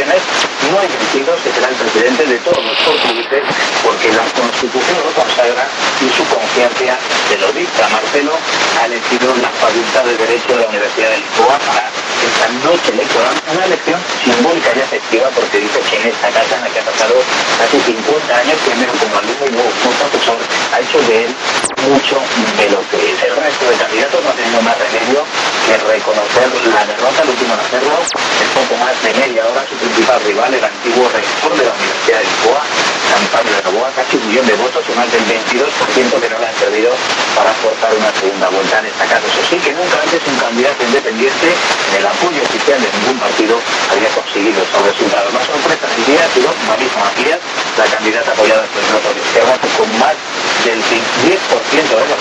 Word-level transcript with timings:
no 0.00 0.80
hay 0.80 0.88
vencidos 0.88 1.36
que 1.44 1.52
será 1.52 1.68
el 1.68 1.76
presidente 1.76 2.24
de 2.24 2.38
todos 2.38 2.64
los 2.64 2.76
portugueses, 2.80 3.44
porque 3.84 4.08
la 4.08 4.24
Constitución 4.32 4.98
lo 5.04 5.12
consagra 5.12 5.68
y 6.00 6.08
su 6.16 6.24
conciencia 6.32 6.96
se 7.28 7.36
lo 7.36 7.52
dicta. 7.52 7.88
Marcelo 7.92 8.32
ha 8.80 8.86
elegido 8.86 9.36
la 9.36 9.50
Facultad 9.60 10.04
de 10.04 10.16
Derecho 10.16 10.56
de 10.56 10.64
la 10.64 10.68
Universidad 10.68 11.10
de 11.10 11.18
Lisboa 11.18 11.58
para 11.68 11.84
esta 11.92 12.48
noche 12.64 12.88
electoral, 12.88 13.36
una 13.52 13.64
elección 13.66 14.00
simbólica 14.24 14.72
y 14.74 14.80
efectiva, 14.80 15.28
porque 15.36 15.60
dice 15.60 15.80
que 15.84 15.96
en 16.00 16.08
esta 16.08 16.28
casa 16.30 16.56
en 16.56 16.62
la 16.62 16.68
que 16.72 16.80
ha 16.80 16.84
pasado 16.88 17.14
casi 17.60 17.76
50 17.92 18.32
años, 18.32 18.56
primero 18.64 18.92
como 18.96 19.18
alumno 19.18 19.44
y 19.44 19.52
luego 19.52 19.70
como 19.76 19.92
profesor, 20.08 20.38
ha 20.72 20.80
hecho 20.80 20.98
de 21.04 21.24
él 21.26 21.30
mucho 21.88 22.16
de 22.58 22.70
lo 22.70 22.80
que 22.90 22.98
es. 22.98 23.18
El 23.22 23.36
resto 23.36 23.64
de 23.66 23.76
candidatos 23.76 24.22
no 24.22 24.30
ha 24.30 24.36
tenido 24.38 24.62
más 24.62 24.76
remedio 24.78 25.24
que 25.66 25.74
reconocer 25.78 26.48
la 26.70 26.84
derrota, 26.84 27.22
el 27.22 27.30
último 27.30 27.54
en 27.54 27.60
hacerlo, 27.60 27.96
en 27.98 28.50
poco 28.54 28.74
más 28.82 28.94
de 29.02 29.10
media 29.14 29.46
hora, 29.46 29.62
su 29.66 29.74
principal 29.76 30.20
rival, 30.22 30.54
el 30.54 30.64
antiguo 30.64 31.08
rector 31.08 31.52
de 31.56 31.64
la 31.64 31.72
Universidad 31.72 32.18
de 32.18 32.26
Lisboa, 32.26 32.62
San 33.10 33.24
Pablo 33.30 33.50
de 33.52 33.62
Novoa, 33.62 33.90
casi 33.94 34.16
un 34.16 34.26
millón 34.28 34.46
de 34.46 34.56
votos 34.56 34.82
y 34.88 34.92
más 34.98 35.08
del 35.10 35.24
22% 35.26 36.20
que 36.20 36.30
no 36.30 36.38
le 36.38 36.46
han 36.46 36.58
servido 36.58 36.90
para 37.34 37.50
forzar 37.62 37.94
una 37.94 38.10
segunda 38.14 38.48
vuelta 38.48 38.78
en 38.78 38.86
esta. 38.86 39.04
Eso 39.22 39.42
sí, 39.50 39.56
que 39.58 39.72
nunca 39.72 40.00
antes 40.02 40.20
un 40.26 40.36
candidato 40.36 40.80
independiente, 40.82 41.48
en 41.52 41.94
el 41.98 42.06
apoyo 42.06 42.42
oficial 42.42 42.78
de 42.80 42.88
ningún 42.98 43.18
partido, 43.18 43.54
había 43.90 44.08
conseguido 44.10 44.62
esos 44.62 44.82
resultados. 44.82 45.30
La 45.32 45.44
sorpresa 45.44 45.86
del 45.86 46.02
día 46.06 46.20
ha 46.24 46.30
sido 46.32 46.48
Marisa 46.66 46.98
Macías, 46.98 47.40
la 47.76 47.86
candidata 47.86 48.30
apoyada 48.32 48.64
por 48.72 48.80
el 48.82 48.90
voto 48.92 49.08
de 49.14 49.20
izquierda, 49.20 49.54
con 49.76 49.88
más 49.98 50.16
del 50.64 50.80
10% 50.80 51.02
de 51.28 52.06
los 52.08 52.20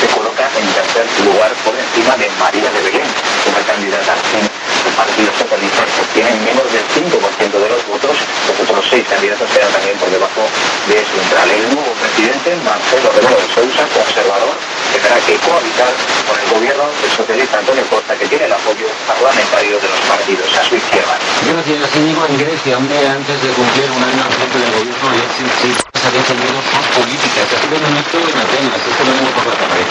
se 0.00 0.06
coloca 0.14 0.44
en 0.58 0.66
tercer 0.72 1.06
lugar 1.24 1.52
por 1.64 1.74
encima 1.74 2.16
de 2.16 2.30
María 2.38 2.70
de 2.70 2.80
Belén, 2.86 3.08
una 3.48 3.62
candidata 3.66 4.14
en 4.38 4.44
el 4.46 4.94
Partido 4.94 5.30
Socialista 5.34 5.82
que 5.86 6.02
tiene 6.14 6.30
menos 6.42 6.66
del 6.70 6.86
5% 6.94 7.18
de 7.54 7.68
los 7.68 7.82
votos, 7.86 8.16
los 8.46 8.56
otros 8.62 8.82
seis 8.90 9.04
candidatos 9.08 9.46
quedan 9.50 9.70
también 9.72 9.96
por 9.98 10.10
debajo 10.10 10.42
de 10.86 10.98
su 11.06 11.14
umbral. 11.18 11.50
El 11.50 11.74
nuevo 11.74 11.92
presidente, 11.98 12.54
Marcelo 12.62 13.10
Rebelo 13.14 13.38
de 13.38 13.48
Sousa, 13.54 13.82
conservador, 13.94 14.54
tendrá 14.92 15.16
que 15.22 15.34
cohabitar 15.42 15.92
con 16.26 16.36
el 16.38 16.48
gobierno 16.50 16.84
del 17.02 17.10
socialista 17.10 17.58
Antonio 17.58 17.84
Costa, 17.90 18.14
que 18.16 18.26
tiene 18.26 18.44
el 18.46 18.52
apoyo 18.52 18.86
parlamentario 19.06 19.78
de 19.78 19.88
los 19.88 20.00
partidos 20.06 20.50
a 20.56 20.62
su 20.64 20.74
izquierda. 20.76 21.14
Gracias, 21.46 21.96
Íñigo. 21.96 22.26
En 22.26 22.38
Grecia, 22.38 22.78
un 22.78 22.88
día 22.88 23.12
antes 23.12 23.36
de 23.42 23.48
cumplir 23.54 23.90
un 23.90 24.02
año 24.02 24.22
al 24.24 24.32
frente 24.32 24.58
del 24.58 24.72
gobierno, 24.72 25.06
Alexis 25.10 25.50
Tsipras 25.58 26.02
ha 26.04 26.10
defendido 26.10 26.58
sus 26.58 26.86
políticas. 26.98 27.46
Ha 27.54 27.58
sido 27.62 27.76
un 27.78 27.96
acto 27.98 28.18
en 28.18 28.36
Atenas 28.38 28.82
este 28.82 29.02
domingo 29.04 29.30
por 29.36 29.46
la 29.46 29.56
tarde, 29.58 29.82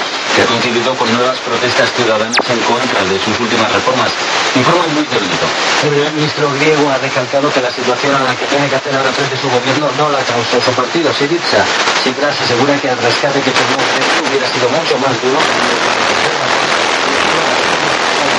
que 0.78 0.96
con 0.96 1.12
nuevas 1.14 1.40
protestas 1.40 1.92
ciudadanas 1.94 2.38
en 2.50 2.60
contra 2.62 3.02
de 3.06 3.18
sus 3.18 3.40
últimas 3.40 3.72
reformas. 3.74 4.12
Informa 4.56 4.86
Luis 4.94 5.10
Delito. 5.10 5.48
El 5.84 5.90
primer 5.90 6.14
ministro 6.14 6.52
griego 6.54 6.90
ha 6.90 6.98
recalcado 6.98 7.50
que 7.52 7.62
la 7.62 7.72
situación 7.72 8.14
a 8.14 8.22
la 8.22 8.36
que 8.36 8.46
tiene 8.46 8.70
que 8.70 8.76
hacer 8.76 8.94
ahora 8.94 9.10
frente 9.12 9.38
su 9.38 9.50
gobierno 9.50 9.90
no 9.98 10.10
la 10.10 10.22
causó 10.22 10.62
su 10.62 10.72
partido, 10.78 11.12
Syriza. 11.14 11.66
Tsipras 12.04 12.40
asegura 12.42 12.78
que 12.78 12.90
el 12.90 12.98
rescate 12.98 13.42
que 13.42 13.52
tomó 13.52 13.78
Grecia 13.90 14.22
hubiera 14.30 14.48
sido 14.54 14.70
mucho 14.70 14.98
más 15.02 15.14
duro 15.22 15.40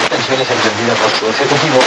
pensiones 0.09 0.50
emprendida 0.50 0.94
por 0.94 1.11
su 1.12 1.27
ejecutivo, 1.28 1.78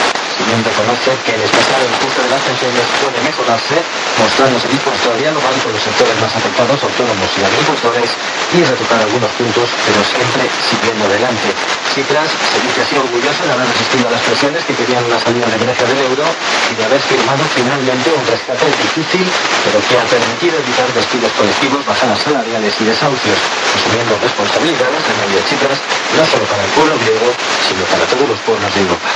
si 0.42 0.50
bien 0.50 0.64
reconoce 0.66 1.14
que 1.22 1.38
el 1.38 1.42
especial 1.46 1.82
ajuste 1.86 2.22
de 2.26 2.30
las 2.34 2.42
pensiones 2.42 2.86
puede 2.98 3.20
mejorarse, 3.22 3.78
mostrándose 4.18 4.68
dispuesto 4.74 5.14
a 5.14 5.16
dialogar 5.22 5.54
con 5.62 5.70
los 5.70 5.84
sectores 5.86 6.18
más 6.18 6.34
afectados, 6.34 6.82
autónomos 6.82 7.30
y 7.38 7.46
agricultores, 7.46 8.10
y 8.50 8.60
retocar 8.66 9.06
algunos 9.06 9.30
puntos, 9.38 9.70
pero 9.86 10.02
siempre 10.02 10.50
siguiendo 10.66 11.06
adelante. 11.06 11.54
Cipras 11.94 12.32
se 12.32 12.58
dice 12.58 12.80
así 12.82 12.96
orgulloso 12.98 13.42
de 13.46 13.52
haber 13.54 13.68
resistido 13.70 14.08
a 14.10 14.12
las 14.18 14.24
presiones 14.26 14.66
que 14.66 14.74
querían 14.74 15.06
la 15.12 15.20
salida 15.20 15.46
de 15.46 15.58
Grecia 15.62 15.86
del 15.86 16.00
euro 16.10 16.26
y 16.26 16.74
de 16.74 16.84
haber 16.90 17.02
firmado 17.06 17.44
finalmente 17.54 18.08
un 18.10 18.26
rescate 18.26 18.66
difícil, 18.82 19.28
pero 19.68 19.78
que 19.86 19.94
ha 20.00 20.06
permitido 20.10 20.58
evitar 20.58 20.90
despidos 20.96 21.32
colectivos, 21.38 21.86
bajadas 21.86 22.18
salariales 22.18 22.74
y 22.82 22.84
desahucios, 22.90 23.38
asumiendo 23.78 24.18
responsabilidades 24.18 25.02
de 25.06 25.14
medio 25.22 25.40
Chipras, 25.46 25.78
no 26.18 26.24
solo 26.26 26.46
para 26.50 26.64
el 26.66 26.72
pueblo 26.74 26.96
griego, 27.06 27.30
sino 27.68 27.84
para 27.92 28.04
todos 28.10 28.26
los 28.26 28.40
pueblos 28.42 28.70
de 28.74 28.80
Europa. 28.82 29.08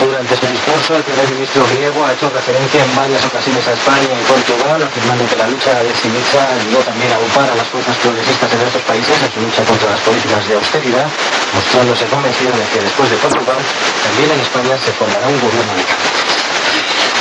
Durante 0.00 0.36
su 0.36 0.46
discurso, 0.46 0.96
el 0.96 1.02
primer 1.02 1.28
ministro 1.28 1.66
griego 1.74 2.04
ha 2.04 2.12
hecho 2.12 2.30
referencia 2.30 2.84
en 2.84 2.96
varias 2.96 3.24
ocasiones 3.24 3.68
a 3.68 3.72
España 3.72 4.16
y 4.16 4.24
Portugal, 4.24 4.82
afirmando 4.82 5.28
que 5.28 5.36
la 5.36 5.48
lucha 5.48 5.82
de 5.82 5.92
Siniza 5.94 6.40
ayudó 6.56 6.80
también 6.80 7.12
a 7.12 7.18
upar 7.18 7.50
a 7.50 7.54
las 7.56 7.68
fuerzas 7.68 7.96
progresistas 7.96 8.52
en 8.52 8.60
estos 8.60 8.82
países 8.82 9.12
en 9.22 9.32
su 9.32 9.40
lucha 9.40 9.64
contra 9.64 9.90
las 9.90 10.00
políticas 10.00 10.48
de 10.48 10.54
austeridad, 10.54 11.08
mostrándose 11.52 12.06
convencido 12.06 12.52
de 12.56 12.64
que 12.72 12.80
después 12.80 13.10
de 13.10 13.16
Portugal, 13.16 13.60
también 14.04 14.30
en 14.32 14.40
España 14.40 14.78
se 14.80 14.92
formará 14.92 15.26
un 15.28 15.40
gobierno 15.40 15.72
de 15.76 15.84
cambio. 15.84 16.16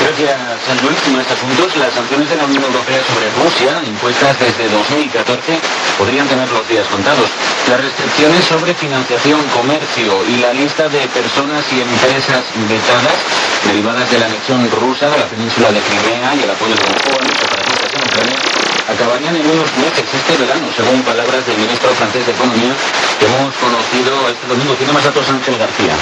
Gracias, 0.02 0.38
San 0.68 0.78
Luis. 0.86 1.00
Más 1.16 1.32
asuntos. 1.32 1.76
Las 1.78 1.94
sanciones 1.94 2.30
de 2.30 2.36
la 2.36 2.46
Unión 2.46 2.64
Europea 2.64 3.02
sobre 3.08 3.32
Rusia, 3.44 3.82
impuestas 3.88 4.38
desde 4.40 4.70
2014, 4.70 5.60
podrían 5.98 6.28
tener 6.28 6.52
los 6.52 6.68
días 6.68 6.86
contados. 6.88 7.30
Las 7.70 7.82
restricciones 7.82 8.46
sobre 8.46 8.76
financiación, 8.76 9.42
comercio 9.50 10.24
y 10.30 10.38
la 10.38 10.54
lista 10.54 10.88
de 10.88 11.08
personas 11.08 11.66
y 11.74 11.82
empresas 11.82 12.44
vetadas 12.70 13.18
derivadas 13.66 14.10
de 14.12 14.20
la 14.20 14.28
anexión 14.28 14.70
rusa 14.70 15.10
de 15.10 15.18
la 15.18 15.26
península 15.26 15.72
de 15.72 15.82
Crimea 15.82 16.36
y 16.36 16.44
el 16.44 16.50
apoyo 16.52 16.76
de 16.76 16.82
Moscú 16.86 17.10
a 17.10 17.26
los 17.26 17.38
separatistas 17.38 17.94
en 17.94 18.02
Ucrania 18.02 18.56
acabarían 18.88 19.36
en 19.36 19.50
unos 19.50 19.70
meses 19.78 20.06
este 20.06 20.38
verano, 20.38 20.68
según 20.76 21.02
palabras 21.02 21.46
del 21.48 21.58
ministro 21.58 21.90
francés 21.96 22.26
de 22.26 22.32
Economía 22.34 22.74
que 23.20 23.26
hemos 23.26 23.56
conocido 23.56 24.30
este 24.30 24.48
domingo. 24.48 24.74
Tiene 24.76 24.94
más 24.94 25.04
datos 25.04 25.28
Ángel 25.30 25.58
García. 25.58 25.96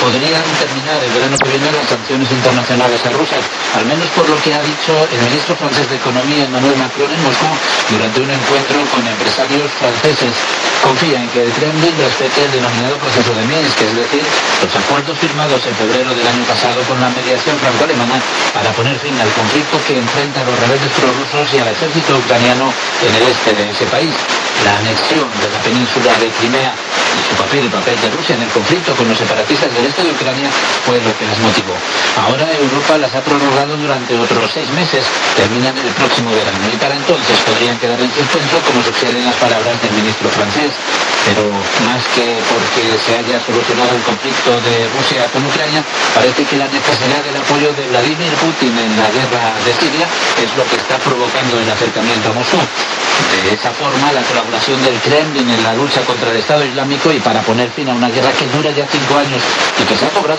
Podrían 0.00 0.40
terminar 0.56 0.96
el 1.04 1.12
verano 1.12 1.36
que 1.36 1.50
viene 1.52 1.68
las 1.76 1.84
sanciones 1.84 2.32
internacionales 2.32 3.04
a 3.04 3.10
Rusia, 3.12 3.36
al 3.76 3.84
menos 3.84 4.08
por 4.16 4.24
lo 4.28 4.36
que 4.40 4.54
ha 4.54 4.62
dicho 4.64 4.96
el 4.96 5.20
ministro 5.28 5.54
francés 5.56 5.88
de 5.92 5.96
Economía, 5.96 6.48
Emmanuel 6.48 6.72
Macron, 6.80 7.12
en 7.12 7.20
Moscú, 7.20 7.52
durante 7.92 8.20
un 8.24 8.30
encuentro 8.32 8.80
con 8.96 9.04
empresarios 9.04 9.68
franceses. 9.76 10.32
Confía 10.80 11.20
en 11.20 11.28
que 11.28 11.44
el 11.44 11.52
Kremlin 11.52 11.92
respete 12.00 12.48
el 12.48 12.52
denominado 12.52 12.96
proceso 12.96 13.28
de 13.36 13.44
Minsk, 13.44 13.76
es 13.84 13.94
decir, 14.00 14.24
los 14.64 14.72
acuerdos 14.72 15.18
firmados 15.20 15.60
en 15.68 15.74
febrero 15.76 16.08
del 16.16 16.26
año 16.26 16.44
pasado 16.48 16.80
con 16.88 16.96
la 16.96 17.12
mediación 17.12 17.60
franco-alemana 17.60 18.16
para 18.56 18.72
poner 18.72 18.96
fin 18.98 19.12
al 19.20 19.28
conflicto 19.36 19.76
que 19.84 20.00
enfrenta 20.00 20.40
a 20.40 20.48
los 20.48 20.56
rebeldes 20.64 20.92
prorrusos 20.96 21.44
y 21.52 21.60
al 21.60 21.68
ejército 21.68 22.16
ucraniano 22.16 22.72
en 23.04 23.12
el 23.20 23.28
este 23.28 23.52
de 23.52 23.68
ese 23.68 23.84
país. 23.92 24.16
La 24.64 24.80
anexión 24.80 25.28
de 25.40 25.48
la 25.52 25.60
península 25.60 26.16
de 26.16 26.28
Crimea 26.40 26.72
su 27.30 27.36
papel, 27.36 27.64
el 27.64 27.70
papel 27.70 27.94
de 28.00 28.10
Rusia 28.10 28.34
en 28.34 28.42
el 28.42 28.50
conflicto 28.50 28.94
con 28.94 29.08
los 29.08 29.18
separatistas 29.18 29.70
del 29.74 29.86
este 29.86 30.02
de 30.02 30.10
Ucrania 30.10 30.50
fue 30.84 30.98
lo 30.98 31.12
que 31.16 31.26
las 31.26 31.38
motivó. 31.38 31.74
Ahora 32.18 32.50
Europa 32.58 32.98
las 32.98 33.14
ha 33.14 33.22
prorrogado 33.22 33.76
durante 33.76 34.18
otros 34.18 34.50
seis 34.50 34.68
meses, 34.70 35.06
terminan 35.36 35.76
el 35.78 35.92
próximo 35.94 36.30
verano 36.34 36.66
y 36.66 36.76
para 36.76 36.94
entonces 36.96 37.38
podrían 37.46 37.78
quedar 37.78 38.00
en 38.00 38.10
suspenso 38.10 38.58
como 38.66 38.82
sugieren 38.82 39.24
las 39.24 39.36
palabras 39.36 39.78
del 39.80 39.92
ministro 39.94 40.28
francés. 40.30 40.74
Pero 41.26 41.46
más 41.86 42.02
que 42.16 42.40
porque 42.48 42.96
se 42.98 43.12
haya 43.14 43.38
solucionado 43.44 43.94
el 43.94 44.02
conflicto 44.02 44.50
de 44.66 44.88
Rusia 44.96 45.28
con 45.30 45.44
Ucrania, 45.46 45.84
parece 46.14 46.44
que 46.44 46.56
la 46.56 46.66
necesidad 46.66 47.22
del 47.22 47.36
apoyo 47.36 47.70
de 47.76 47.86
Vladimir 47.92 48.32
Putin 48.40 48.74
en 48.74 48.92
la 48.96 49.08
guerra 49.12 49.54
de 49.62 49.72
Siria 49.78 50.06
es 50.40 50.50
lo 50.56 50.64
que 50.66 50.76
está 50.76 50.96
provocando 50.98 51.60
el 51.60 51.68
acercamiento 51.70 52.30
a 52.30 52.32
Moscú. 52.32 52.58
De 53.44 53.54
esa 53.54 53.70
forma, 53.72 54.12
la 54.12 54.22
colaboración 54.22 54.82
del 54.84 54.94
Kremlin 55.00 55.48
en 55.50 55.62
la 55.62 55.74
lucha 55.74 56.02
contra 56.02 56.30
el 56.30 56.36
Estado 56.36 56.64
Islámico 56.64 57.12
y 57.12 57.18
para 57.18 57.40
poner 57.42 57.70
fin 57.70 57.88
a 57.88 57.94
una 57.94 58.08
guerra 58.08 58.30
que 58.32 58.46
dura 58.46 58.70
ya 58.70 58.86
cinco 58.86 59.18
años 59.18 59.42
y 59.80 59.84
que 59.84 59.96
se 59.96 60.06
ha 60.06 60.10
cobrado 60.10 60.38